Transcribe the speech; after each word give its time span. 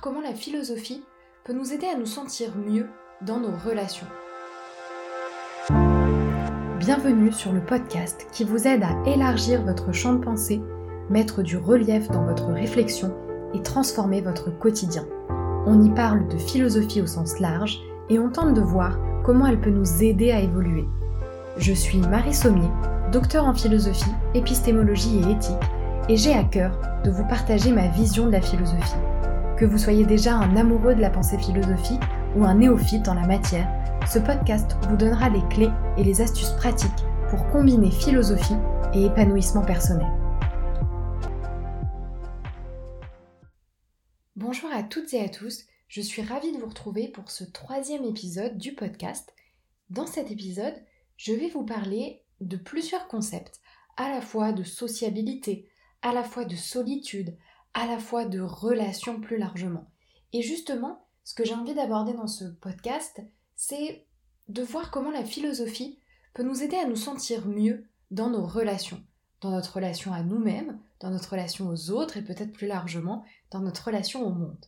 comment 0.00 0.20
la 0.20 0.32
philosophie 0.32 1.02
peut 1.42 1.52
nous 1.52 1.72
aider 1.72 1.88
à 1.92 1.98
nous 1.98 2.06
sentir 2.06 2.56
mieux 2.56 2.86
dans 3.20 3.40
nos 3.40 3.50
relations. 3.68 4.06
Bienvenue 6.78 7.32
sur 7.32 7.52
le 7.52 7.60
podcast 7.60 8.28
qui 8.30 8.44
vous 8.44 8.68
aide 8.68 8.84
à 8.84 9.10
élargir 9.10 9.64
votre 9.64 9.90
champ 9.92 10.12
de 10.12 10.24
pensée, 10.24 10.62
mettre 11.10 11.42
du 11.42 11.56
relief 11.56 12.06
dans 12.10 12.24
votre 12.24 12.46
réflexion 12.52 13.12
et 13.54 13.60
transformer 13.60 14.20
votre 14.20 14.56
quotidien. 14.56 15.04
On 15.66 15.82
y 15.82 15.90
parle 15.90 16.28
de 16.28 16.38
philosophie 16.38 17.02
au 17.02 17.08
sens 17.08 17.40
large 17.40 17.80
et 18.08 18.20
on 18.20 18.30
tente 18.30 18.54
de 18.54 18.60
voir 18.60 19.00
comment 19.24 19.48
elle 19.48 19.60
peut 19.60 19.70
nous 19.70 20.04
aider 20.04 20.30
à 20.30 20.38
évoluer. 20.38 20.84
Je 21.56 21.72
suis 21.72 21.98
Marie 21.98 22.34
Sommier, 22.34 22.70
docteur 23.10 23.46
en 23.46 23.54
philosophie, 23.54 24.14
épistémologie 24.34 25.18
et 25.18 25.32
éthique, 25.32 25.56
et 26.08 26.16
j'ai 26.16 26.34
à 26.34 26.44
cœur 26.44 26.70
de 27.02 27.10
vous 27.10 27.26
partager 27.26 27.72
ma 27.72 27.88
vision 27.88 28.26
de 28.26 28.32
la 28.32 28.40
philosophie. 28.40 28.94
Que 29.58 29.64
vous 29.64 29.78
soyez 29.78 30.06
déjà 30.06 30.36
un 30.36 30.56
amoureux 30.56 30.94
de 30.94 31.00
la 31.00 31.10
pensée 31.10 31.36
philosophique 31.36 32.00
ou 32.36 32.44
un 32.44 32.54
néophyte 32.54 33.08
en 33.08 33.14
la 33.14 33.26
matière, 33.26 33.68
ce 34.08 34.20
podcast 34.20 34.76
vous 34.88 34.96
donnera 34.96 35.30
les 35.30 35.42
clés 35.48 35.72
et 35.96 36.04
les 36.04 36.20
astuces 36.20 36.52
pratiques 36.52 37.04
pour 37.28 37.44
combiner 37.48 37.90
philosophie 37.90 38.54
et 38.94 39.06
épanouissement 39.06 39.64
personnel. 39.64 40.06
Bonjour 44.36 44.70
à 44.72 44.84
toutes 44.84 45.12
et 45.12 45.24
à 45.24 45.28
tous, 45.28 45.64
je 45.88 46.02
suis 46.02 46.22
ravie 46.22 46.52
de 46.52 46.58
vous 46.58 46.68
retrouver 46.68 47.08
pour 47.08 47.28
ce 47.32 47.42
troisième 47.42 48.04
épisode 48.04 48.58
du 48.58 48.76
podcast. 48.76 49.34
Dans 49.90 50.06
cet 50.06 50.30
épisode, 50.30 50.76
je 51.16 51.32
vais 51.32 51.48
vous 51.48 51.64
parler 51.64 52.22
de 52.40 52.56
plusieurs 52.56 53.08
concepts, 53.08 53.60
à 53.96 54.08
la 54.08 54.20
fois 54.20 54.52
de 54.52 54.62
sociabilité, 54.62 55.68
à 56.02 56.12
la 56.12 56.22
fois 56.22 56.44
de 56.44 56.54
solitude, 56.54 57.36
à 57.78 57.86
la 57.86 58.00
fois 58.00 58.24
de 58.24 58.40
relations 58.40 59.20
plus 59.20 59.38
largement. 59.38 59.88
Et 60.32 60.42
justement, 60.42 61.06
ce 61.22 61.32
que 61.32 61.44
j'ai 61.44 61.54
envie 61.54 61.74
d'aborder 61.74 62.12
dans 62.12 62.26
ce 62.26 62.44
podcast, 62.44 63.20
c'est 63.54 64.04
de 64.48 64.62
voir 64.62 64.90
comment 64.90 65.12
la 65.12 65.24
philosophie 65.24 66.00
peut 66.34 66.42
nous 66.42 66.60
aider 66.60 66.76
à 66.76 66.88
nous 66.88 66.96
sentir 66.96 67.46
mieux 67.46 67.86
dans 68.10 68.30
nos 68.30 68.44
relations, 68.44 69.00
dans 69.40 69.52
notre 69.52 69.76
relation 69.76 70.12
à 70.12 70.24
nous-mêmes, 70.24 70.80
dans 70.98 71.10
notre 71.10 71.30
relation 71.30 71.68
aux 71.68 71.90
autres 71.90 72.16
et 72.16 72.24
peut-être 72.24 72.52
plus 72.52 72.66
largement 72.66 73.24
dans 73.52 73.60
notre 73.60 73.84
relation 73.86 74.26
au 74.26 74.30
monde. 74.30 74.66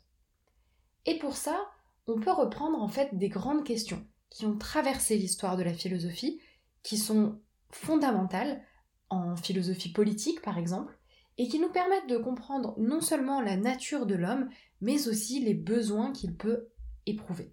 Et 1.04 1.18
pour 1.18 1.36
ça, 1.36 1.58
on 2.06 2.20
peut 2.20 2.30
reprendre 2.30 2.80
en 2.80 2.88
fait 2.88 3.08
des 3.12 3.28
grandes 3.28 3.64
questions 3.64 4.06
qui 4.28 4.46
ont 4.46 4.56
traversé 4.56 5.16
l'histoire 5.16 5.56
de 5.56 5.64
la 5.64 5.74
philosophie, 5.74 6.40
qui 6.84 6.96
sont 6.96 7.40
fondamentales 7.70 8.62
en 9.08 9.34
philosophie 9.34 9.90
politique 9.90 10.42
par 10.42 10.58
exemple, 10.58 10.96
et 11.38 11.48
qui 11.48 11.58
nous 11.58 11.70
permettent 11.70 12.08
de 12.08 12.18
comprendre 12.18 12.74
non 12.78 13.00
seulement 13.00 13.40
la 13.40 13.56
nature 13.56 14.06
de 14.06 14.14
l'homme, 14.14 14.48
mais 14.80 15.08
aussi 15.08 15.40
les 15.40 15.54
besoins 15.54 16.12
qu'il 16.12 16.36
peut 16.36 16.68
éprouver. 17.06 17.52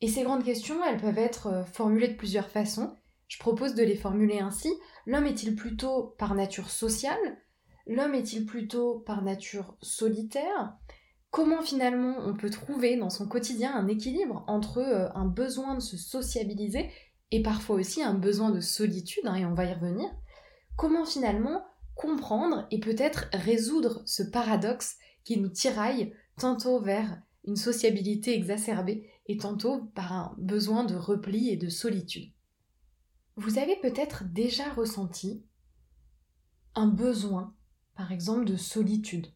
Et 0.00 0.08
ces 0.08 0.24
grandes 0.24 0.44
questions, 0.44 0.84
elles 0.84 1.00
peuvent 1.00 1.18
être 1.18 1.46
euh, 1.46 1.64
formulées 1.64 2.08
de 2.08 2.16
plusieurs 2.16 2.48
façons. 2.48 2.96
Je 3.28 3.38
propose 3.38 3.74
de 3.74 3.84
les 3.84 3.96
formuler 3.96 4.40
ainsi. 4.40 4.68
L'homme 5.06 5.26
est-il 5.26 5.54
plutôt 5.54 6.14
par 6.18 6.34
nature 6.34 6.70
sociale 6.70 7.18
L'homme 7.86 8.14
est-il 8.14 8.46
plutôt 8.46 9.00
par 9.00 9.22
nature 9.22 9.76
solitaire? 9.80 10.76
Comment 11.30 11.62
finalement 11.62 12.16
on 12.18 12.34
peut 12.34 12.50
trouver 12.50 12.96
dans 12.96 13.10
son 13.10 13.26
quotidien 13.26 13.74
un 13.74 13.88
équilibre 13.88 14.44
entre 14.48 14.78
euh, 14.78 15.08
un 15.14 15.24
besoin 15.24 15.74
de 15.74 15.80
se 15.80 15.96
sociabiliser 15.96 16.90
et 17.30 17.42
parfois 17.42 17.76
aussi 17.76 18.02
un 18.02 18.14
besoin 18.14 18.50
de 18.50 18.60
solitude, 18.60 19.26
hein, 19.26 19.36
et 19.36 19.46
on 19.46 19.54
va 19.54 19.64
y 19.64 19.72
revenir? 19.72 20.10
Comment 20.76 21.04
finalement 21.04 21.64
comprendre 22.02 22.66
et 22.72 22.80
peut-être 22.80 23.28
résoudre 23.32 24.02
ce 24.06 24.24
paradoxe 24.24 24.96
qui 25.22 25.38
nous 25.38 25.48
tiraille 25.48 26.12
tantôt 26.36 26.80
vers 26.80 27.22
une 27.44 27.54
sociabilité 27.54 28.34
exacerbée 28.34 29.08
et 29.26 29.36
tantôt 29.36 29.84
par 29.94 30.12
un 30.12 30.34
besoin 30.36 30.82
de 30.82 30.96
repli 30.96 31.50
et 31.50 31.56
de 31.56 31.68
solitude. 31.68 32.32
Vous 33.36 33.58
avez 33.58 33.76
peut-être 33.76 34.24
déjà 34.24 34.68
ressenti 34.72 35.46
un 36.74 36.88
besoin, 36.88 37.54
par 37.94 38.10
exemple, 38.10 38.46
de 38.46 38.56
solitude. 38.56 39.28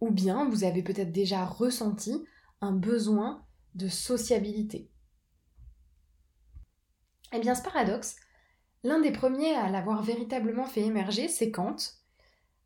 Ou 0.00 0.12
bien 0.12 0.48
vous 0.48 0.62
avez 0.62 0.84
peut-être 0.84 1.10
déjà 1.10 1.44
ressenti 1.44 2.24
un 2.60 2.72
besoin 2.72 3.44
de 3.74 3.88
sociabilité. 3.88 4.88
Eh 7.32 7.40
bien, 7.40 7.56
ce 7.56 7.62
paradoxe, 7.62 8.14
L'un 8.86 9.00
des 9.00 9.10
premiers 9.10 9.52
à 9.56 9.68
l'avoir 9.68 10.00
véritablement 10.00 10.64
fait 10.64 10.82
émerger, 10.82 11.26
c'est 11.26 11.50
Kant, 11.50 11.74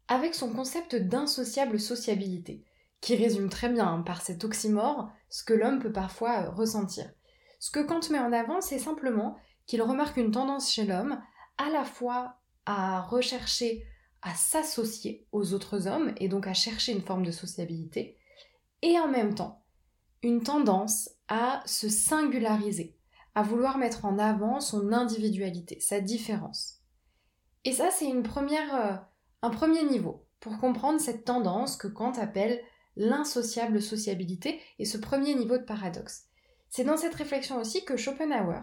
avec 0.06 0.34
son 0.34 0.52
concept 0.52 0.94
d'insociable 0.94 1.80
sociabilité, 1.80 2.62
qui 3.00 3.16
résume 3.16 3.48
très 3.48 3.70
bien 3.70 3.86
hein, 3.86 4.02
par 4.02 4.20
cet 4.20 4.44
oxymore 4.44 5.10
ce 5.30 5.44
que 5.44 5.54
l'homme 5.54 5.78
peut 5.78 5.94
parfois 5.94 6.42
euh, 6.42 6.50
ressentir. 6.50 7.10
Ce 7.58 7.70
que 7.70 7.80
Kant 7.80 8.00
met 8.10 8.18
en 8.18 8.34
avant, 8.34 8.60
c'est 8.60 8.78
simplement 8.78 9.38
qu'il 9.64 9.80
remarque 9.80 10.18
une 10.18 10.30
tendance 10.30 10.70
chez 10.70 10.84
l'homme 10.84 11.22
à 11.56 11.70
la 11.70 11.84
fois 11.84 12.34
à 12.66 13.00
rechercher 13.00 13.86
à 14.20 14.34
s'associer 14.34 15.26
aux 15.32 15.54
autres 15.54 15.88
hommes 15.88 16.12
et 16.18 16.28
donc 16.28 16.46
à 16.46 16.52
chercher 16.52 16.92
une 16.92 17.00
forme 17.00 17.24
de 17.24 17.30
sociabilité, 17.30 18.18
et 18.82 19.00
en 19.00 19.08
même 19.08 19.34
temps 19.34 19.64
une 20.22 20.42
tendance 20.42 21.08
à 21.28 21.62
se 21.64 21.88
singulariser, 21.88 22.99
à 23.34 23.42
vouloir 23.42 23.78
mettre 23.78 24.04
en 24.04 24.18
avant 24.18 24.60
son 24.60 24.92
individualité, 24.92 25.78
sa 25.80 26.00
différence. 26.00 26.80
Et 27.64 27.72
ça, 27.72 27.90
c'est 27.90 28.08
une 28.08 28.22
première, 28.22 28.74
euh, 28.74 28.96
un 29.42 29.50
premier 29.50 29.84
niveau 29.84 30.26
pour 30.40 30.58
comprendre 30.58 31.00
cette 31.00 31.24
tendance 31.24 31.76
que 31.76 31.88
Kant 31.88 32.12
appelle 32.12 32.60
l'insociable 32.96 33.80
sociabilité 33.80 34.60
et 34.78 34.84
ce 34.84 34.98
premier 34.98 35.34
niveau 35.34 35.58
de 35.58 35.64
paradoxe. 35.64 36.24
C'est 36.68 36.84
dans 36.84 36.96
cette 36.96 37.14
réflexion 37.14 37.58
aussi 37.58 37.84
que 37.84 37.96
Schopenhauer 37.96 38.62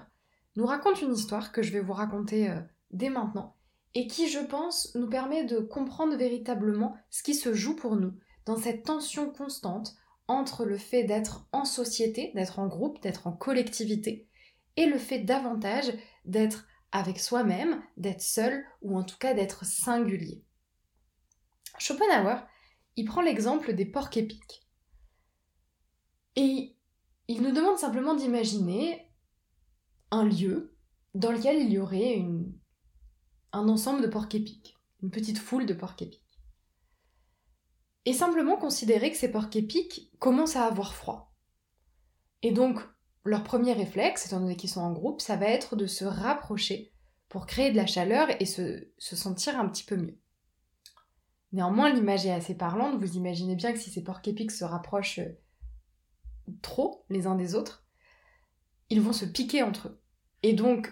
nous 0.56 0.66
raconte 0.66 1.02
une 1.02 1.14
histoire 1.14 1.52
que 1.52 1.62
je 1.62 1.72
vais 1.72 1.82
vous 1.82 1.94
raconter 1.94 2.50
euh, 2.50 2.60
dès 2.92 3.10
maintenant 3.10 3.56
et 3.94 4.08
qui, 4.08 4.28
je 4.28 4.40
pense, 4.40 4.94
nous 4.96 5.10
permet 5.10 5.44
de 5.44 5.60
comprendre 5.60 6.16
véritablement 6.16 6.96
ce 7.10 7.24
qui 7.24 7.34
se 7.34 7.54
joue 7.54 7.76
pour 7.76 7.96
nous 7.96 8.14
dans 8.46 8.58
cette 8.58 8.84
tension 8.84 9.30
constante 9.32 9.96
entre 10.28 10.66
le 10.66 10.78
fait 10.78 11.04
d'être 11.04 11.48
en 11.52 11.66
société, 11.66 12.32
d'être 12.36 12.60
en 12.60 12.68
groupe, 12.68 13.02
d'être 13.02 13.28
en 13.28 13.32
collectivité, 13.32 14.28
et 14.78 14.86
le 14.86 14.98
fait 14.98 15.20
davantage 15.20 15.92
d'être 16.24 16.66
avec 16.92 17.20
soi-même, 17.20 17.84
d'être 17.98 18.22
seul 18.22 18.64
ou 18.82 18.98
en 18.98 19.04
tout 19.04 19.18
cas 19.18 19.34
d'être 19.34 19.66
singulier. 19.66 20.44
Schopenhauer, 21.78 22.48
il 22.96 23.06
prend 23.06 23.22
l'exemple 23.22 23.74
des 23.74 23.86
porcs 23.86 24.16
épiques. 24.16 24.68
Et 26.36 26.76
il 27.28 27.42
nous 27.42 27.52
demande 27.52 27.78
simplement 27.78 28.16
d'imaginer 28.16 29.12
un 30.12 30.24
lieu 30.24 30.78
dans 31.14 31.32
lequel 31.32 31.58
il 31.58 31.72
y 31.72 31.80
aurait 31.80 32.24
un 33.52 33.68
ensemble 33.68 34.02
de 34.02 34.08
porcs 34.08 34.34
épiques, 34.34 34.78
une 35.02 35.12
petite 35.12 35.40
foule 35.40 35.66
de 35.66 35.74
porcs 35.74 36.02
épiques. 36.02 36.24
Et 38.06 38.14
simplement 38.14 38.56
considérer 38.56 39.12
que 39.12 39.18
ces 39.18 39.32
porcs 39.32 39.56
épiques 39.56 40.12
commencent 40.20 40.56
à 40.56 40.66
avoir 40.66 40.94
froid. 40.94 41.36
Et 42.42 42.52
donc, 42.52 42.80
leur 43.28 43.44
premier 43.44 43.74
réflexe, 43.74 44.26
étant 44.26 44.40
donné 44.40 44.56
qu'ils 44.56 44.70
sont 44.70 44.82
en 44.82 44.92
groupe, 44.92 45.22
ça 45.22 45.36
va 45.36 45.48
être 45.48 45.76
de 45.76 45.88
se 45.88 46.06
rapprocher 46.06 46.92
pour 47.30 47.46
créer 47.46 47.72
de 47.72 47.76
la 47.76 47.86
chaleur 47.86 48.30
et 48.40 48.46
se, 48.46 48.88
sentir 48.98 49.60
un 49.60 49.68
petit 49.68 49.84
peu 49.84 49.98
mieux. 49.98 50.18
Néanmoins, 51.52 51.94
l'image 51.94 52.26
est 52.26 52.32
assez 52.32 52.56
parlante. 52.56 53.00
Vous 53.00 53.16
imaginez 53.16 53.56
bien 53.56 53.74
que 53.74 53.80
si 53.80 53.90
ces 53.90 54.04
porcs 54.04 54.22
épiques 54.26 54.52
se 54.52 54.64
rapprochent 54.64 55.20
euh, 55.20 55.40
trop 56.62 57.06
les 57.10 57.28
uns 57.28 57.36
des 57.36 57.56
autres, 57.56 57.86
ils 58.90 59.02
vont 59.02 59.14
se 59.14 59.26
piquer 59.26 59.64
entre 59.64 59.90
eux. 59.90 60.02
Et 60.44 60.54
donc, 60.54 60.92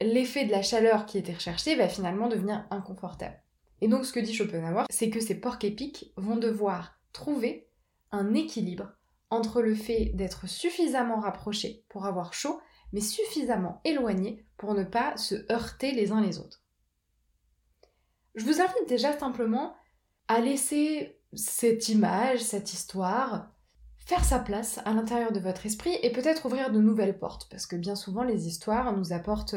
l'effet 0.00 0.44
de 0.44 0.50
la 0.50 0.62
chaleur 0.62 1.06
qui 1.06 1.18
était 1.18 1.34
recherché 1.34 1.74
va 1.76 1.88
finalement 1.88 2.28
devenir 2.28 2.66
inconfortable. 2.70 3.42
Et 3.80 3.88
donc, 3.88 4.04
ce 4.04 4.12
que 4.12 4.20
dit 4.20 4.34
Schopenhauer, 4.34 4.84
c'est 4.90 5.10
que 5.10 5.20
ces 5.20 5.40
porcs 5.40 5.64
épiques 5.64 6.12
vont 6.16 6.36
devoir 6.36 6.94
trouver 7.12 7.68
un 8.12 8.34
équilibre 8.34 8.92
entre 9.32 9.62
le 9.62 9.74
fait 9.74 10.12
d'être 10.14 10.46
suffisamment 10.46 11.18
rapproché 11.18 11.86
pour 11.88 12.04
avoir 12.04 12.34
chaud, 12.34 12.60
mais 12.92 13.00
suffisamment 13.00 13.80
éloigné 13.84 14.44
pour 14.58 14.74
ne 14.74 14.84
pas 14.84 15.16
se 15.16 15.50
heurter 15.50 15.92
les 15.92 16.12
uns 16.12 16.20
les 16.20 16.38
autres. 16.38 16.62
Je 18.34 18.44
vous 18.44 18.60
invite 18.60 18.88
déjà 18.88 19.18
simplement 19.18 19.74
à 20.28 20.40
laisser 20.40 21.18
cette 21.32 21.88
image, 21.88 22.40
cette 22.40 22.74
histoire, 22.74 23.50
faire 23.96 24.22
sa 24.22 24.38
place 24.38 24.80
à 24.84 24.92
l'intérieur 24.92 25.32
de 25.32 25.40
votre 25.40 25.64
esprit 25.64 25.96
et 26.02 26.12
peut-être 26.12 26.44
ouvrir 26.44 26.70
de 26.70 26.80
nouvelles 26.80 27.18
portes, 27.18 27.48
parce 27.50 27.66
que 27.66 27.76
bien 27.76 27.94
souvent 27.94 28.24
les 28.24 28.48
histoires 28.48 28.94
nous 28.94 29.14
apportent 29.14 29.56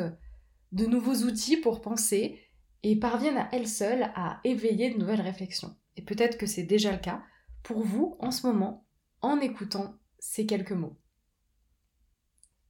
de 0.72 0.86
nouveaux 0.86 1.26
outils 1.26 1.58
pour 1.58 1.82
penser 1.82 2.40
et 2.84 2.98
parviennent 2.98 3.38
à 3.38 3.50
elles 3.52 3.68
seules 3.68 4.10
à 4.16 4.40
éveiller 4.46 4.94
de 4.94 5.00
nouvelles 5.00 5.22
réflexions. 5.22 5.76
Et 5.98 6.02
peut-être 6.02 6.38
que 6.38 6.46
c'est 6.46 6.64
déjà 6.64 6.94
le 6.94 6.98
cas 6.98 7.22
pour 7.62 7.82
vous 7.82 8.16
en 8.20 8.32
ce 8.32 8.48
moment 8.48 8.85
en 9.26 9.40
écoutant 9.40 9.98
ces 10.20 10.46
quelques 10.46 10.72
mots. 10.72 10.98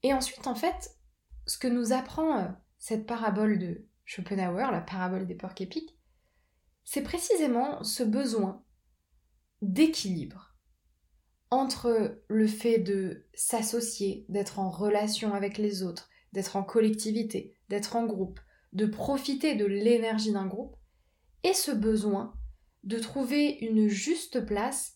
Et 0.04 0.14
ensuite, 0.14 0.48
en 0.48 0.56
fait, 0.56 0.96
ce 1.46 1.58
que 1.58 1.68
nous 1.68 1.92
apprend 1.92 2.40
euh, 2.40 2.48
cette 2.78 3.06
parabole 3.06 3.60
de 3.60 3.86
Schopenhauer, 4.06 4.72
la 4.72 4.82
parabole 4.82 5.28
des 5.28 5.36
porcs 5.36 5.60
épiques, 5.60 6.00
c'est 6.86 7.02
précisément 7.02 7.84
ce 7.84 8.04
besoin 8.04 8.64
d'équilibre 9.62 10.56
entre 11.52 12.22
le 12.28 12.48
fait 12.48 12.80
de 12.80 13.26
s'associer, 13.34 14.26
d'être 14.30 14.60
en 14.60 14.70
relation 14.70 15.34
avec 15.34 15.58
les 15.58 15.84
autres, 15.84 16.10
d'être 16.32 16.56
en 16.56 16.64
collectivité, 16.64 17.54
d'être 17.70 17.96
en 17.96 18.06
groupe, 18.06 18.40
de 18.74 18.86
profiter 18.86 19.56
de 19.56 19.66
l'énergie 19.66 20.32
d'un 20.32 20.48
groupe, 20.48 20.76
et 21.44 21.54
ce 21.54 21.72
besoin 21.72 22.34
de 22.84 23.00
trouver 23.00 23.58
une 23.62 23.88
juste 23.88 24.46
place 24.46 24.96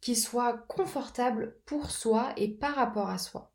qui 0.00 0.16
soit 0.16 0.58
confortable 0.68 1.56
pour 1.66 1.90
soi 1.90 2.32
et 2.36 2.48
par 2.48 2.74
rapport 2.74 3.10
à 3.10 3.18
soi. 3.18 3.52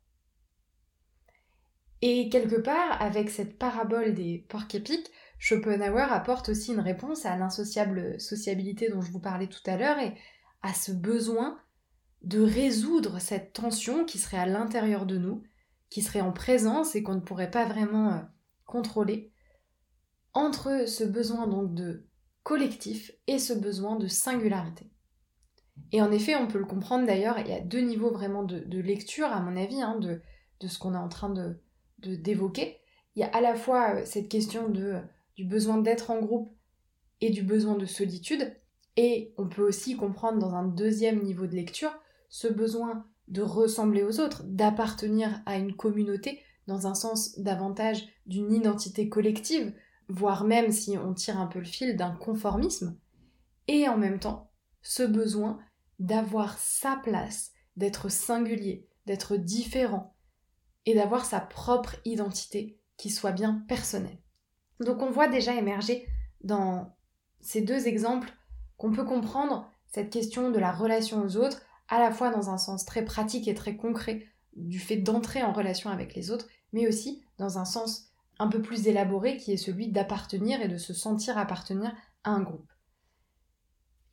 Et 2.02 2.28
quelque 2.28 2.60
part, 2.60 3.00
avec 3.00 3.30
cette 3.30 3.58
parabole 3.58 4.14
des 4.14 4.44
porcs 4.48 4.74
épiques, 4.74 5.10
Schopenhauer 5.38 6.12
apporte 6.12 6.50
aussi 6.50 6.72
une 6.72 6.80
réponse 6.80 7.24
à 7.26 7.36
l'insociable 7.36 8.20
sociabilité 8.20 8.90
dont 8.90 9.00
je 9.00 9.10
vous 9.10 9.20
parlais 9.20 9.46
tout 9.46 9.62
à 9.66 9.76
l'heure 9.76 9.98
et 9.98 10.14
à 10.62 10.74
ce 10.74 10.92
besoin 10.92 11.58
de 12.22 12.40
résoudre 12.40 13.20
cette 13.20 13.52
tension 13.52 14.04
qui 14.04 14.18
serait 14.18 14.38
à 14.38 14.46
l'intérieur 14.46 15.06
de 15.06 15.18
nous, 15.18 15.42
qui 15.90 16.02
serait 16.02 16.20
en 16.20 16.32
présence 16.32 16.94
et 16.94 17.02
qu'on 17.02 17.14
ne 17.14 17.20
pourrait 17.20 17.50
pas 17.50 17.66
vraiment 17.66 18.12
euh, 18.12 18.20
contrôler, 18.66 19.30
entre 20.32 20.88
ce 20.88 21.04
besoin 21.04 21.46
donc 21.46 21.74
de 21.74 22.06
collectif 22.42 23.12
et 23.26 23.38
ce 23.38 23.52
besoin 23.52 23.96
de 23.96 24.08
singularité. 24.08 24.90
Et 25.92 26.02
en 26.02 26.10
effet, 26.12 26.34
on 26.36 26.46
peut 26.46 26.58
le 26.58 26.64
comprendre 26.64 27.06
d'ailleurs, 27.06 27.38
il 27.38 27.48
y 27.48 27.52
a 27.52 27.60
deux 27.60 27.80
niveaux 27.80 28.10
vraiment 28.10 28.42
de, 28.42 28.78
lecture, 28.80 29.26
à 29.26 29.40
mon 29.40 29.56
avis, 29.56 29.80
hein, 29.80 29.98
de, 29.98 30.20
ce 30.66 30.78
qu'on 30.78 30.94
est 30.94 30.98
en 30.98 31.08
train 31.08 31.30
de 31.30 31.60
d'évoquer. 31.98 32.76
il 33.16 33.20
y 33.20 33.22
a 33.22 33.28
à 33.28 33.40
la 33.40 33.54
fois 33.54 33.94
euh, 33.94 34.02
cette 34.04 34.28
question 34.28 34.68
de, 34.68 34.98
du 35.36 35.44
besoin 35.44 35.78
d'être 35.78 36.10
en 36.10 36.20
groupe 36.20 36.54
et 37.22 37.30
du 37.30 37.42
besoin 37.42 37.76
de 37.76 37.86
solitude, 37.86 38.54
et 38.96 39.32
on 39.38 39.48
peut 39.48 39.66
aussi 39.66 39.96
comprendre 39.96 40.38
dans 40.38 40.54
un 40.54 40.64
deuxième 40.64 41.22
niveau 41.22 41.46
de 41.46 41.54
lecture 41.54 41.96
ce 42.28 42.46
besoin 42.46 43.06
de 43.28 43.40
ressembler 43.40 44.02
aux 44.02 44.20
autres, 44.20 44.42
d'appartenir 44.44 45.42
à 45.46 45.56
une 45.56 45.74
communauté 45.74 46.40
dans 46.66 46.86
un 46.86 46.94
sens 46.94 47.38
davantage 47.38 48.06
d'une 48.26 48.52
identité 48.52 49.08
collective, 49.08 49.72
voire 50.08 50.44
même 50.44 50.70
si 50.70 50.98
on 50.98 51.14
tire 51.14 51.40
un 51.40 51.46
peu 51.46 51.60
le 51.60 51.64
fil 51.64 51.96
d'un 51.96 52.12
conformisme, 52.12 52.98
et 53.68 53.88
en 53.88 53.96
même 53.96 54.18
temps 54.18 54.50
ce 54.84 55.02
besoin 55.02 55.58
d'avoir 55.98 56.56
sa 56.58 56.96
place, 57.02 57.50
d'être 57.76 58.08
singulier, 58.08 58.86
d'être 59.06 59.36
différent, 59.36 60.14
et 60.86 60.94
d'avoir 60.94 61.24
sa 61.24 61.40
propre 61.40 61.96
identité 62.04 62.78
qui 62.96 63.10
soit 63.10 63.32
bien 63.32 63.64
personnelle. 63.66 64.18
Donc 64.80 65.02
on 65.02 65.10
voit 65.10 65.28
déjà 65.28 65.54
émerger 65.54 66.06
dans 66.42 66.96
ces 67.40 67.62
deux 67.62 67.88
exemples 67.88 68.32
qu'on 68.76 68.92
peut 68.92 69.04
comprendre 69.04 69.70
cette 69.86 70.10
question 70.10 70.50
de 70.50 70.58
la 70.58 70.72
relation 70.72 71.22
aux 71.22 71.36
autres, 71.36 71.62
à 71.88 71.98
la 71.98 72.10
fois 72.10 72.30
dans 72.30 72.50
un 72.50 72.58
sens 72.58 72.84
très 72.84 73.04
pratique 73.04 73.48
et 73.48 73.54
très 73.54 73.76
concret 73.76 74.26
du 74.56 74.78
fait 74.78 74.96
d'entrer 74.96 75.42
en 75.42 75.52
relation 75.52 75.90
avec 75.90 76.14
les 76.14 76.30
autres, 76.30 76.46
mais 76.72 76.86
aussi 76.86 77.24
dans 77.38 77.58
un 77.58 77.64
sens 77.64 78.10
un 78.38 78.48
peu 78.48 78.60
plus 78.60 78.86
élaboré 78.86 79.36
qui 79.36 79.52
est 79.52 79.56
celui 79.56 79.88
d'appartenir 79.88 80.60
et 80.60 80.68
de 80.68 80.76
se 80.76 80.92
sentir 80.92 81.38
appartenir 81.38 81.94
à 82.24 82.30
un 82.30 82.42
groupe. 82.42 82.73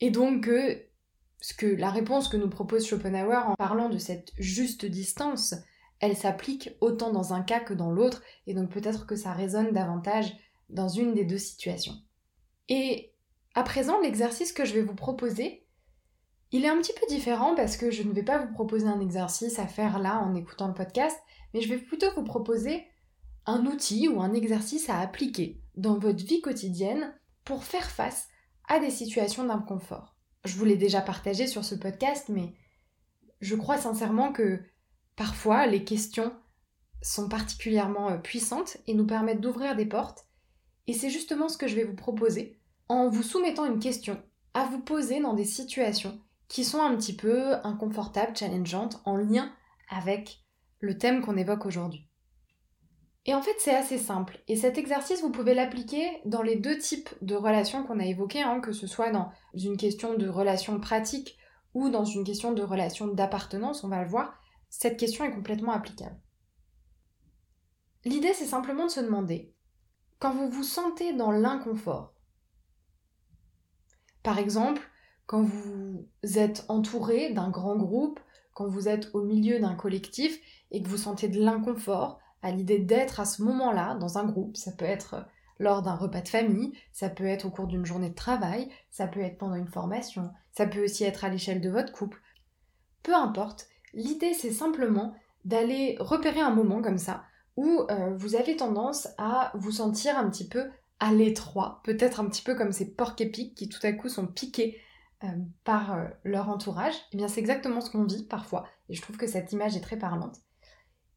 Et 0.02 0.10
donc 0.10 0.46
que, 0.46 1.66
la 1.76 1.90
réponse 1.90 2.28
que 2.28 2.38
nous 2.38 2.50
propose 2.50 2.86
Schopenhauer 2.86 3.48
en 3.48 3.56
parlant 3.56 3.90
de 3.90 3.98
cette 3.98 4.32
juste 4.38 4.86
distance, 4.86 5.56
elle 6.00 6.18
s'applique 6.18 6.72
autant 6.82 7.12
dans 7.12 7.34
un 7.34 7.44
cas 7.44 7.60
que 7.60 7.76
dans 7.76 7.92
l'autre, 7.92 8.24
et 8.48 8.56
donc 8.56 8.72
peut-être 8.72 9.06
que 9.06 9.16
ça 9.16 9.32
résonne 9.32 9.72
davantage 9.72 10.36
dans 10.70 10.88
une 10.88 11.14
des 11.14 11.24
deux 11.24 11.38
situations. 11.38 11.96
Et 12.68 13.14
à 13.54 13.64
présent, 13.64 14.00
l'exercice 14.02 14.54
que 14.54 14.66
je 14.66 14.74
vais 14.74 14.82
vous 14.82 14.96
proposer, 14.96 15.68
il 16.52 16.66
est 16.66 16.70
un 16.70 16.80
petit 16.80 16.94
peu 16.94 17.06
différent 17.08 17.54
parce 17.56 17.78
que 17.78 17.92
je 17.92 18.04
ne 18.04 18.12
vais 18.12 18.24
pas 18.24 18.40
vous 18.40 18.52
proposer 18.54 18.88
un 18.88 19.00
exercice 19.00 19.60
à 19.60 19.68
faire 19.68 20.00
là 20.00 20.20
en 20.20 20.34
écoutant 20.36 20.68
le 20.68 20.74
podcast, 20.74 21.18
mais 21.54 21.62
je 21.62 21.70
vais 21.70 21.78
plutôt 21.78 22.12
vous 22.16 22.24
proposer 22.24 22.88
un 23.46 23.66
outil 23.66 24.08
ou 24.08 24.22
un 24.22 24.34
exercice 24.34 24.90
à 24.90 25.00
appliquer 25.00 25.62
dans 25.76 25.98
votre 25.98 26.26
vie 26.26 26.42
quotidienne 26.42 27.14
pour 27.46 27.64
faire 27.64 27.90
face 27.90 28.31
des 28.80 28.92
situations 28.92 29.44
d'inconfort. 29.44 30.16
Je 30.46 30.56
vous 30.56 30.66
l'ai 30.66 30.78
déjà 30.78 31.02
partagé 31.02 31.48
sur 31.48 31.64
ce 31.64 31.76
podcast, 31.76 32.30
mais 32.30 32.54
je 33.40 33.56
crois 33.56 33.78
sincèrement 33.78 34.32
que 34.32 34.62
parfois 35.16 35.68
les 35.68 35.84
questions 35.84 36.34
sont 37.02 37.30
particulièrement 37.30 38.10
euh, 38.10 38.18
puissantes 38.18 38.78
et 38.88 38.94
nous 38.94 39.06
permettent 39.06 39.42
d'ouvrir 39.42 39.76
des 39.76 39.86
portes, 39.86 40.28
et 40.88 40.94
c'est 40.94 41.10
justement 41.10 41.50
ce 41.50 41.58
que 41.58 41.68
je 41.68 41.76
vais 41.76 41.84
vous 41.84 41.96
proposer 41.96 42.60
en 42.90 43.10
vous 43.10 43.24
soumettant 43.24 43.66
une 43.66 43.80
question 43.80 44.22
à 44.54 44.66
vous 44.66 44.82
poser 44.82 45.22
dans 45.22 45.34
des 45.34 45.46
situations 45.46 46.20
qui 46.48 46.66
sont 46.66 46.82
un 46.82 46.96
petit 46.98 47.16
peu 47.16 47.56
inconfortables, 47.64 48.36
challengeantes, 48.36 49.02
en 49.06 49.16
lien 49.16 49.54
avec 49.90 50.44
le 50.80 50.98
thème 50.98 51.22
qu'on 51.22 51.38
évoque 51.38 51.66
aujourd'hui. 51.66 52.11
Et 53.26 53.36
en 53.36 53.42
fait, 53.42 53.56
c'est 53.60 53.76
assez 53.76 54.00
simple. 54.00 54.40
Et 54.48 54.56
cet 54.56 54.78
exercice, 54.78 55.22
vous 55.22 55.32
pouvez 55.32 55.54
l'appliquer 55.54 56.22
dans 56.26 56.42
les 56.42 56.56
deux 56.56 56.78
types 56.78 57.10
de 57.22 57.36
relations 57.36 57.84
qu'on 57.84 58.00
a 58.00 58.06
évoquées, 58.06 58.42
hein, 58.42 58.60
que 58.62 58.72
ce 58.72 58.88
soit 58.88 59.12
dans 59.12 59.32
une 59.54 59.78
question 59.78 60.16
de 60.16 60.28
relation 60.28 60.80
pratique 60.80 61.38
ou 61.74 61.90
dans 61.90 62.06
une 62.06 62.24
question 62.24 62.52
de 62.52 62.64
relation 62.64 63.08
d'appartenance, 63.08 63.84
on 63.84 63.90
va 63.90 64.04
le 64.04 64.10
voir. 64.10 64.34
Cette 64.70 64.98
question 64.98 65.24
est 65.24 65.34
complètement 65.34 65.74
applicable. 65.74 66.20
L'idée, 68.06 68.34
c'est 68.34 68.46
simplement 68.46 68.86
de 68.86 68.92
se 68.92 69.00
demander, 69.00 69.54
quand 70.18 70.32
vous 70.32 70.50
vous 70.50 70.64
sentez 70.64 71.14
dans 71.14 71.32
l'inconfort, 71.32 72.14
par 74.24 74.40
exemple, 74.40 74.82
quand 75.28 75.44
vous 75.44 76.08
êtes 76.24 76.66
entouré 76.68 77.32
d'un 77.34 77.50
grand 77.50 77.76
groupe, 77.76 78.20
quand 78.54 78.68
vous 78.68 78.88
êtes 78.88 79.14
au 79.14 79.22
milieu 79.22 79.60
d'un 79.60 79.76
collectif 79.76 80.40
et 80.72 80.82
que 80.82 80.88
vous 80.88 80.98
sentez 80.98 81.28
de 81.28 81.40
l'inconfort 81.40 82.20
à 82.42 82.52
l'idée 82.52 82.80
d'être 82.80 83.20
à 83.20 83.26
ce 83.26 83.42
moment-là 83.44 83.96
dans 83.96 84.18
un 84.18 84.26
groupe, 84.26 84.58
ça 84.58 84.72
peut 84.72 84.86
être 84.86 85.26
lors 85.60 85.82
d'un 85.82 85.96
repas 85.96 86.22
de 86.22 86.28
famille, 86.28 86.74
ça 86.92 87.10
peut 87.10 87.26
être 87.26 87.46
au 87.46 87.52
cours 87.52 87.68
d'une 87.68 87.86
journée 87.86 88.10
de 88.10 88.16
travail, 88.16 88.70
ça 88.90 89.08
peut 89.08 89.20
être 89.20 89.38
pendant 89.38 89.56
une 89.56 89.68
formation, 89.68 90.32
ça 90.52 90.66
peut 90.66 90.84
aussi 90.84 91.04
être 91.04 91.24
à 91.24 91.30
l'échelle 91.30 91.62
de 91.62 91.70
votre 91.70 91.94
couple. 91.94 92.20
Peu 93.04 93.14
importe, 93.14 93.68
l'idée 93.94 94.34
c'est 94.34 94.52
simplement 94.52 95.14
d'aller 95.46 95.98
repérer 96.00 96.42
un 96.42 96.54
moment 96.54 96.82
comme 96.82 96.98
ça 96.98 97.24
où 97.58 97.86
euh, 97.90 98.16
vous 98.16 98.36
avez 98.36 98.56
tendance 98.56 99.08
à 99.18 99.52
vous 99.56 99.72
sentir 99.72 100.18
un 100.18 100.30
petit 100.30 100.48
peu 100.48 100.70
à 101.00 101.12
l'étroit, 101.14 101.82
peut-être 101.84 102.20
un 102.20 102.26
petit 102.26 102.44
peu 102.44 102.56
comme 102.56 102.72
ces 102.72 102.94
porcs 102.94 103.20
épiques 103.20 103.56
qui 103.56 103.70
tout 103.70 103.80
à 103.84 103.92
coup 103.92 104.10
sont 104.10 104.28
piqués 104.28 104.80
euh, 105.24 105.28
par 105.64 105.94
euh, 105.94 106.06
leur 106.24 106.50
entourage, 106.50 106.94
et 106.94 107.14
eh 107.14 107.18
bien 107.18 107.28
c'est 107.28 107.40
exactement 107.40 107.82
ce 107.82 107.92
qu'on 107.92 108.06
vit 108.06 108.24
parfois, 108.24 108.66
et 108.90 108.94
je 108.94 109.02
trouve 109.02 109.18
que 109.18 109.28
cette 109.28 109.52
image 109.52 109.76
est 109.76 109.82
très 109.82 109.98
parlante. 109.98 110.38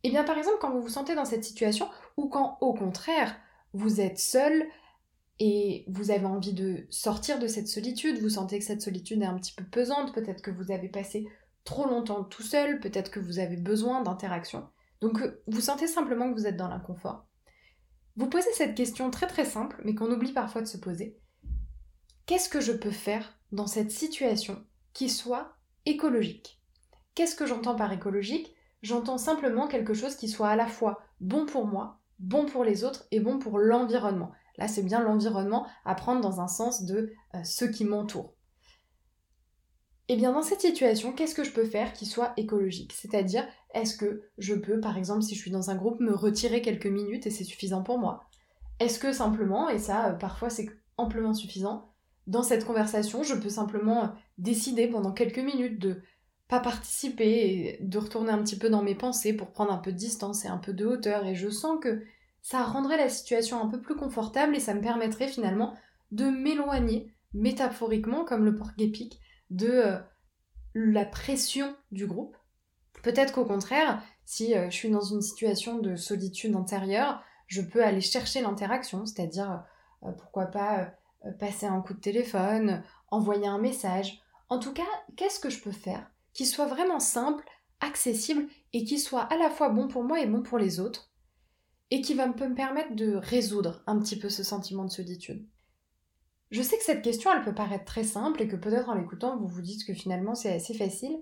Eh 0.05 0.11
bien 0.11 0.23
par 0.23 0.39
exemple 0.39 0.59
quand 0.61 0.71
vous 0.71 0.83
vous 0.83 0.89
sentez 0.89 1.15
dans 1.15 1.25
cette 1.25 1.45
situation, 1.45 1.89
ou 2.17 2.29
quand 2.29 2.59
au 2.61 2.75
contraire 2.75 3.37
vous 3.73 4.01
êtes 4.01 4.19
seul 4.19 4.65
et 5.41 5.85
vous 5.89 6.13
avez 6.13 6.27
envie 6.27 6.53
de 6.53 6.87
sortir 6.91 7.41
de 7.41 7.49
cette 7.49 7.67
solitude, 7.67 8.21
vous 8.21 8.29
sentez 8.29 8.61
que 8.61 8.65
cette 8.65 8.83
solitude 8.83 9.23
est 9.23 9.27
un 9.27 9.37
petit 9.37 9.55
peu 9.55 9.65
pesante, 9.65 10.15
peut-être 10.15 10.43
que 10.43 10.53
vous 10.53 10.71
avez 10.71 10.89
passé 10.89 11.27
trop 11.65 11.87
longtemps 11.87 12.23
tout 12.23 12.43
seul, 12.43 12.79
peut-être 12.79 13.11
que 13.11 13.19
vous 13.19 13.41
avez 13.41 13.57
besoin 13.57 14.03
d'interaction, 14.03 14.69
donc 15.01 15.21
euh, 15.21 15.43
vous 15.49 15.61
sentez 15.61 15.89
simplement 15.89 16.31
que 16.31 16.39
vous 16.39 16.47
êtes 16.47 16.57
dans 16.57 16.69
l'inconfort. 16.69 17.27
Vous 18.17 18.29
posez 18.29 18.53
cette 18.53 18.77
question 18.77 19.11
très 19.11 19.27
très 19.27 19.45
simple, 19.45 19.81
mais 19.85 19.95
qu'on 19.95 20.11
oublie 20.13 20.33
parfois 20.33 20.61
de 20.61 20.69
se 20.69 20.77
poser. 20.77 21.19
Qu'est-ce 22.27 22.49
que 22.49 22.61
je 22.61 22.73
peux 22.73 22.93
faire 22.93 23.37
dans 23.51 23.67
cette 23.67 23.91
situation 23.91 24.65
qui 24.93 25.09
soit 25.09 25.57
écologique? 25.85 26.61
Qu'est-ce 27.15 27.35
que 27.35 27.47
j'entends 27.47 27.75
par 27.75 27.93
écologique? 27.93 28.55
J'entends 28.85 29.17
simplement 29.17 29.67
quelque 29.67 29.95
chose 29.95 30.15
qui 30.15 30.29
soit 30.29 30.51
à 30.51 30.57
la 30.57 30.67
fois 30.67 31.01
bon 31.19 31.47
pour 31.47 31.67
moi, 31.67 32.03
bon 32.19 32.45
pour 32.45 32.65
les 32.65 32.85
autres 32.85 33.07
et 33.13 33.19
bon 33.19 33.39
pour 33.39 33.59
l'environnement. 33.59 34.31
Là, 34.59 34.69
c'est 34.69 34.83
bien 34.83 35.03
l'environnement 35.03 35.67
à 35.87 35.95
prendre 35.95 36.21
dans 36.21 36.43
un 36.43 36.49
sens 36.49 36.85
de 36.85 37.11
euh, 37.35 37.39
ceux 37.45 37.69
qui 37.69 37.87
m'entourent. 37.87 38.35
Eh 40.09 40.17
bien, 40.17 40.33
dans 40.33 40.43
cette 40.43 40.61
situation, 40.61 41.15
qu'est-ce 41.15 41.35
que 41.35 41.45
je 41.45 41.53
peux 41.53 41.65
faire 41.65 41.95
qui 41.95 42.05
soit 42.05 42.35
écologique? 42.37 42.93
C'est-à-dire, 42.93 43.49
est-ce 43.73 43.97
que 43.97 44.25
je 44.37 44.55
peux, 44.55 44.81
par 44.81 44.99
exemple, 44.99 45.23
si 45.23 45.35
je 45.35 45.41
suis 45.41 45.51
dans 45.51 45.71
un 45.71 45.77
groupe, 45.77 46.01
me 46.01 46.15
retirer 46.15 46.61
quelques 46.61 46.85
minutes 46.85 47.27
et 47.27 47.31
c'est 47.31 47.43
suffisant 47.43 47.83
pour 47.83 47.99
moi? 47.99 48.29
Est-ce 48.81 48.99
que 48.99 49.13
simplement, 49.13 49.71
et 49.71 49.79
ça, 49.79 50.11
euh, 50.11 50.13
parfois 50.13 50.51
c'est 50.51 50.69
amplement 50.99 51.33
suffisant, 51.33 51.89
dans 52.27 52.43
cette 52.43 52.67
conversation, 52.67 53.23
je 53.23 53.35
peux 53.35 53.49
simplement 53.49 54.05
euh, 54.05 54.09
décider 54.37 54.89
pendant 54.89 55.13
quelques 55.13 55.39
minutes 55.39 55.79
de 55.79 56.03
pas 56.49 56.61
participer 56.61 57.25
et 57.25 57.79
de 57.81 57.99
retourner 57.99 58.31
un 58.31 58.43
petit 58.43 58.59
peu 58.59 58.69
dans 58.69 58.83
mes 58.83 58.95
pensées 58.95 59.35
pour 59.35 59.51
prendre 59.51 59.73
un 59.73 59.79
peu 59.79 59.93
de 59.93 59.97
distance 59.97 60.45
et 60.45 60.49
un 60.49 60.59
peu 60.59 60.73
de 60.73 60.85
hauteur 60.85 61.27
et 61.27 61.35
je 61.35 61.49
sens 61.49 61.79
que 61.81 62.03
ça 62.43 62.63
rendrait 62.63 62.99
la 62.99 63.09
situation 63.09 63.63
un 63.63 63.69
peu 63.69 63.81
plus 63.81 63.97
confortable 63.97 64.55
et 64.55 64.61
ça 64.61 64.75
me 64.75 64.83
permettrait 64.83 65.29
finalement 65.29 65.75
de 66.13 66.27
m'éloigner 66.27 67.15
métaphoriquement 67.33 68.25
comme 68.25 68.45
le 68.45 68.55
porc 68.55 68.73
épique 68.79 69.19
de 69.51 69.69
euh, 69.69 69.99
la 70.75 71.07
pression 71.07 71.75
du 71.91 72.07
groupe. 72.07 72.37
Peut-être 73.03 73.33
qu'au 73.33 73.47
contraire, 73.47 74.03
si 74.27 74.55
euh, 74.55 74.71
je 74.71 74.77
suis 74.77 74.91
dans 74.91 75.01
une 75.01 75.23
situation 75.23 75.79
de 75.79 75.97
solitude 75.97 76.55
intérieure, 76.55 77.23
je 77.47 77.63
peux 77.63 77.83
aller 77.83 78.01
chercher 78.01 78.43
l'interaction, 78.43 79.07
c'est-à-dire 79.07 79.65
euh, 80.05 80.13
pourquoi 80.13 80.47
pas 80.47 80.93
passer 81.39 81.65
un 81.65 81.81
coup 81.81 81.95
de 81.95 82.01
téléphone, 82.01 82.83
envoyer 83.11 83.47
un 83.47 83.59
message, 83.59 84.21
En 84.51 84.59
tout 84.59 84.75
cas, 84.75 84.83
qu'est-ce 85.17 85.41
que 85.41 85.49
je 85.49 85.63
peux 85.63 85.73
faire 85.73 86.11
qui 86.35 86.47
soit 86.47 86.67
vraiment 86.67 87.01
simple, 87.01 87.45
accessible 87.81 88.47
et 88.73 88.85
qui 88.85 88.99
soit 88.99 89.23
à 89.23 89.37
la 89.37 89.51
fois 89.51 89.71
bon 89.71 89.89
pour 89.89 90.05
moi 90.05 90.21
et 90.21 90.27
bon 90.27 90.43
pour 90.43 90.59
les 90.59 90.81
autres 90.81 91.11
et 91.91 92.01
qui 92.01 92.15
va 92.15 92.27
me 92.27 92.55
permettre 92.55 92.95
de 92.95 93.15
résoudre 93.15 93.83
un 93.87 93.99
petit 93.99 94.19
peu 94.19 94.29
ce 94.29 94.43
sentiment 94.43 94.85
de 94.85 94.91
solitude. 94.91 95.47
Je 96.51 96.63
sais 96.63 96.77
que 96.77 96.85
cette 96.85 97.03
question, 97.03 97.31
elle 97.33 97.43
peut 97.43 97.55
paraître 97.55 97.85
très 97.85 98.05
simple 98.05 98.43
et 98.43 98.49
que 98.49 98.57
peut-être 98.57 98.89
en 98.89 98.95
l'écoutant, 98.95 99.37
vous 99.37 99.47
vous 99.47 99.63
dites 99.63 99.85
que 99.87 99.95
finalement 99.95 100.35
c'est 100.35 100.53
assez 100.53 100.75
facile. 100.75 101.17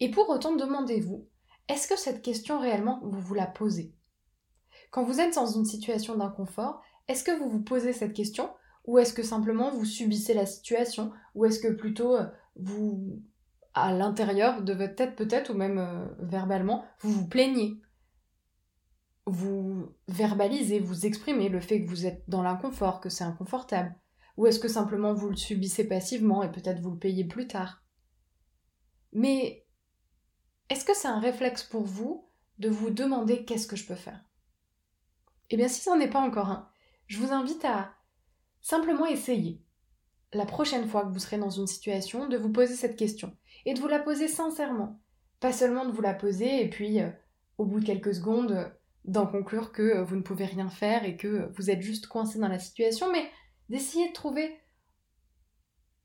Et 0.00 0.10
pour 0.10 0.28
autant, 0.28 0.56
demandez-vous, 0.56 1.28
est-ce 1.68 1.86
que 1.86 1.98
cette 1.98 2.22
question 2.22 2.58
réellement, 2.58 3.00
vous 3.04 3.20
vous 3.20 3.34
la 3.34 3.46
posez? 3.46 3.94
Quand 4.90 5.04
vous 5.04 5.20
êtes 5.20 5.34
dans 5.34 5.46
une 5.46 5.64
situation 5.64 6.16
d'inconfort, 6.16 6.82
est-ce 7.08 7.24
que 7.24 7.36
vous 7.36 7.48
vous 7.48 7.62
posez 7.62 7.92
cette 7.92 8.12
question? 8.12 8.50
Ou 8.84 8.98
est-ce 8.98 9.12
que 9.12 9.22
simplement 9.22 9.70
vous 9.70 9.84
subissez 9.84 10.34
la 10.34 10.46
situation? 10.46 11.12
Ou 11.34 11.44
est-ce 11.44 11.60
que 11.60 11.72
plutôt 11.72 12.16
euh, 12.16 12.26
vous, 12.56 13.22
à 13.74 13.92
l'intérieur 13.92 14.62
de 14.62 14.72
votre 14.72 14.94
tête 14.94 15.16
peut-être, 15.16 15.50
ou 15.50 15.54
même 15.54 15.78
euh, 15.78 16.06
verbalement, 16.18 16.84
vous 17.00 17.10
vous 17.10 17.28
plaignez. 17.28 17.80
Vous 19.26 19.94
verbalisez, 20.08 20.80
vous 20.80 21.06
exprimez 21.06 21.48
le 21.48 21.60
fait 21.60 21.82
que 21.82 21.88
vous 21.88 22.06
êtes 22.06 22.28
dans 22.28 22.42
l'inconfort, 22.42 23.00
que 23.00 23.08
c'est 23.08 23.24
inconfortable. 23.24 23.94
Ou 24.36 24.46
est-ce 24.46 24.58
que 24.58 24.68
simplement 24.68 25.14
vous 25.14 25.30
le 25.30 25.36
subissez 25.36 25.86
passivement 25.86 26.42
et 26.42 26.50
peut-être 26.50 26.80
vous 26.80 26.90
le 26.90 26.98
payez 26.98 27.24
plus 27.24 27.46
tard? 27.46 27.82
Mais 29.12 29.66
est-ce 30.68 30.84
que 30.84 30.94
c'est 30.94 31.08
un 31.08 31.20
réflexe 31.20 31.62
pour 31.62 31.84
vous 31.84 32.28
de 32.58 32.68
vous 32.68 32.90
demander 32.90 33.44
qu'est-ce 33.44 33.66
que 33.66 33.76
je 33.76 33.86
peux 33.86 33.94
faire? 33.94 34.24
Eh 35.50 35.56
bien 35.56 35.68
si 35.68 35.80
ça 35.80 35.94
n'en 35.94 36.00
est 36.00 36.10
pas 36.10 36.20
encore 36.20 36.48
un, 36.48 36.70
je 37.06 37.18
vous 37.18 37.32
invite 37.32 37.64
à 37.64 37.92
Simplement 38.62 39.06
essayez, 39.06 39.60
la 40.32 40.46
prochaine 40.46 40.88
fois 40.88 41.04
que 41.04 41.12
vous 41.12 41.18
serez 41.18 41.38
dans 41.38 41.50
une 41.50 41.66
situation, 41.66 42.28
de 42.28 42.36
vous 42.36 42.50
poser 42.50 42.74
cette 42.74 42.96
question. 42.96 43.36
Et 43.64 43.74
de 43.74 43.80
vous 43.80 43.88
la 43.88 44.00
poser 44.00 44.28
sincèrement. 44.28 45.00
Pas 45.40 45.52
seulement 45.52 45.84
de 45.84 45.92
vous 45.92 46.02
la 46.02 46.14
poser 46.14 46.62
et 46.62 46.70
puis, 46.70 47.00
euh, 47.00 47.10
au 47.58 47.64
bout 47.64 47.80
de 47.80 47.86
quelques 47.86 48.14
secondes, 48.14 48.72
d'en 49.04 49.26
conclure 49.26 49.72
que 49.72 49.82
euh, 49.82 50.04
vous 50.04 50.16
ne 50.16 50.22
pouvez 50.22 50.44
rien 50.44 50.68
faire 50.68 51.04
et 51.04 51.16
que 51.16 51.50
vous 51.56 51.70
êtes 51.70 51.82
juste 51.82 52.06
coincé 52.06 52.38
dans 52.38 52.48
la 52.48 52.58
situation, 52.58 53.10
mais 53.12 53.30
d'essayer 53.68 54.08
de 54.08 54.12
trouver 54.12 54.58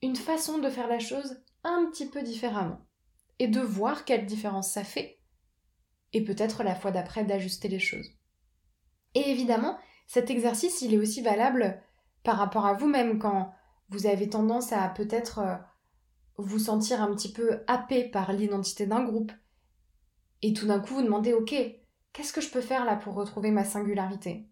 une 0.01 0.15
façon 0.15 0.57
de 0.59 0.69
faire 0.69 0.87
la 0.87 0.99
chose 0.99 1.41
un 1.63 1.89
petit 1.89 2.07
peu 2.09 2.21
différemment. 2.21 2.85
Et 3.39 3.47
de 3.47 3.61
voir 3.61 4.03
quelle 4.03 4.25
différence 4.25 4.71
ça 4.71 4.83
fait. 4.83 5.19
Et 6.13 6.23
peut-être 6.23 6.63
la 6.63 6.75
fois 6.75 6.91
d'après 6.91 7.23
d'ajuster 7.23 7.67
les 7.67 7.79
choses. 7.79 8.09
Et 9.13 9.29
évidemment, 9.29 9.77
cet 10.07 10.29
exercice, 10.29 10.81
il 10.81 10.93
est 10.93 10.97
aussi 10.99 11.21
valable 11.21 11.81
par 12.23 12.37
rapport 12.37 12.65
à 12.65 12.73
vous-même 12.73 13.19
quand 13.19 13.53
vous 13.89 14.05
avez 14.05 14.29
tendance 14.29 14.73
à 14.73 14.87
peut-être 14.89 15.39
euh, 15.39 15.55
vous 16.37 16.59
sentir 16.59 17.01
un 17.01 17.13
petit 17.13 17.31
peu 17.31 17.61
happé 17.67 18.03
par 18.03 18.33
l'identité 18.33 18.85
d'un 18.85 19.03
groupe. 19.03 19.31
Et 20.41 20.53
tout 20.53 20.67
d'un 20.67 20.79
coup 20.79 20.95
vous 20.95 21.01
demandez 21.01 21.33
ok, 21.33 21.55
qu'est-ce 22.13 22.33
que 22.33 22.41
je 22.41 22.49
peux 22.49 22.61
faire 22.61 22.85
là 22.85 22.95
pour 22.95 23.15
retrouver 23.15 23.51
ma 23.51 23.63
singularité? 23.63 24.47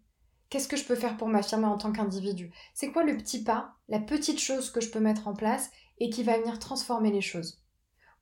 Qu'est-ce 0.48 0.68
que 0.68 0.76
je 0.76 0.84
peux 0.84 0.94
faire 0.94 1.16
pour 1.16 1.28
m'affirmer 1.28 1.66
en 1.66 1.76
tant 1.76 1.92
qu'individu? 1.92 2.52
C'est 2.74 2.92
quoi 2.92 3.02
le 3.02 3.16
petit 3.16 3.42
pas, 3.42 3.74
la 3.88 3.98
petite 3.98 4.38
chose 4.38 4.70
que 4.70 4.80
je 4.80 4.90
peux 4.90 5.00
mettre 5.00 5.26
en 5.26 5.34
place 5.34 5.70
et 5.98 6.08
qui 6.10 6.22
va 6.22 6.38
venir 6.38 6.58
transformer 6.58 7.10
les 7.10 7.20
choses? 7.20 7.62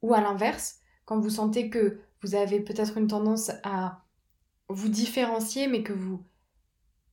Ou 0.02 0.14
à 0.14 0.20
l'inverse, 0.20 0.80
quand 1.04 1.20
vous 1.20 1.30
sentez 1.30 1.68
que 1.68 2.00
vous 2.22 2.34
avez 2.34 2.60
peut-être 2.60 2.96
une 2.96 3.08
tendance 3.08 3.50
à 3.62 4.02
vous 4.68 4.88
différencier 4.88 5.66
mais 5.68 5.82
que 5.82 5.92
vous 5.92 6.24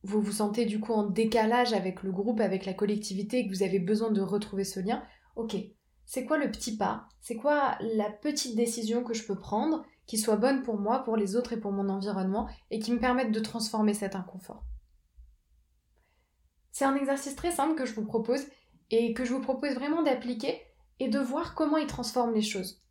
vous 0.02 0.20
vous 0.20 0.32
sentez 0.32 0.64
du 0.64 0.80
coup 0.80 0.92
en 0.92 1.04
décalage 1.04 1.72
avec 1.72 2.02
le 2.02 2.10
groupe, 2.10 2.40
avec 2.40 2.66
la 2.66 2.74
collectivité 2.74 3.38
et 3.38 3.46
que 3.46 3.54
vous 3.54 3.62
avez 3.62 3.78
besoin 3.78 4.10
de 4.10 4.20
retrouver 4.20 4.64
ce 4.64 4.80
lien, 4.80 5.02
ok, 5.36 5.56
c'est 6.04 6.24
quoi 6.24 6.38
le 6.38 6.50
petit 6.50 6.76
pas? 6.76 7.08
C'est 7.20 7.36
quoi 7.36 7.76
la 7.80 8.10
petite 8.10 8.56
décision 8.56 9.04
que 9.04 9.14
je 9.14 9.24
peux 9.24 9.38
prendre 9.38 9.84
qui 10.06 10.18
soit 10.18 10.36
bonne 10.36 10.62
pour 10.62 10.78
moi, 10.78 11.04
pour 11.04 11.16
les 11.16 11.36
autres 11.36 11.52
et 11.52 11.60
pour 11.60 11.72
mon 11.72 11.88
environnement 11.88 12.48
et 12.70 12.80
qui 12.80 12.92
me 12.92 12.98
permette 12.98 13.32
de 13.32 13.40
transformer 13.40 13.94
cet 13.94 14.16
inconfort? 14.16 14.64
C'est 16.72 16.84
un 16.84 16.96
exercice 16.96 17.36
très 17.36 17.52
simple 17.52 17.76
que 17.76 17.86
je 17.86 17.94
vous 17.94 18.04
propose 18.04 18.44
et 18.90 19.14
que 19.14 19.24
je 19.24 19.32
vous 19.32 19.40
propose 19.40 19.74
vraiment 19.74 20.02
d'appliquer 20.02 20.60
et 20.98 21.08
de 21.08 21.18
voir 21.18 21.54
comment 21.54 21.76
il 21.76 21.86
transforme 21.86 22.34
les 22.34 22.42
choses. 22.42 22.82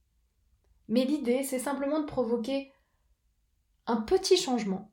Mais 0.87 1.05
l'idée, 1.05 1.43
c'est 1.43 1.59
simplement 1.59 1.99
de 1.99 2.05
provoquer 2.05 2.71
un 3.87 3.97
petit 3.97 4.37
changement 4.37 4.91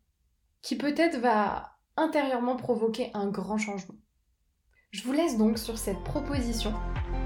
qui 0.62 0.76
peut-être 0.76 1.18
va 1.18 1.77
intérieurement 1.98 2.56
provoquer 2.56 3.10
un 3.14 3.26
grand 3.26 3.58
changement. 3.58 3.96
Je 4.90 5.02
vous 5.02 5.12
laisse 5.12 5.36
donc 5.36 5.58
sur 5.58 5.76
cette 5.76 6.02
proposition 6.04 6.72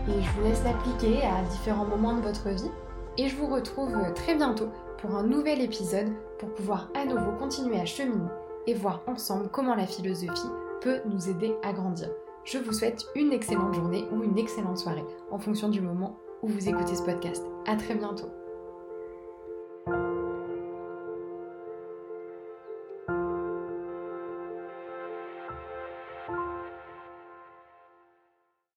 et 0.08 0.20
je 0.20 0.30
vous 0.30 0.42
laisse 0.42 0.64
l'appliquer 0.64 1.22
à 1.22 1.42
différents 1.42 1.84
moments 1.84 2.16
de 2.16 2.22
votre 2.22 2.48
vie 2.48 2.70
et 3.18 3.28
je 3.28 3.36
vous 3.36 3.46
retrouve 3.46 3.96
très 4.14 4.34
bientôt 4.34 4.68
pour 4.98 5.14
un 5.14 5.22
nouvel 5.22 5.60
épisode 5.60 6.12
pour 6.38 6.52
pouvoir 6.54 6.90
à 6.94 7.04
nouveau 7.04 7.32
continuer 7.38 7.78
à 7.78 7.84
cheminer 7.84 8.30
et 8.66 8.74
voir 8.74 9.02
ensemble 9.06 9.48
comment 9.48 9.74
la 9.74 9.86
philosophie 9.86 10.50
peut 10.80 11.00
nous 11.06 11.28
aider 11.28 11.54
à 11.62 11.72
grandir. 11.72 12.08
Je 12.44 12.58
vous 12.58 12.72
souhaite 12.72 13.04
une 13.14 13.32
excellente 13.32 13.74
journée 13.74 14.04
ou 14.10 14.24
une 14.24 14.38
excellente 14.38 14.78
soirée 14.78 15.04
en 15.30 15.38
fonction 15.38 15.68
du 15.68 15.80
moment 15.80 16.16
où 16.42 16.48
vous 16.48 16.68
écoutez 16.68 16.96
ce 16.96 17.02
podcast. 17.02 17.44
À 17.66 17.76
très 17.76 17.94
bientôt. 17.94 18.41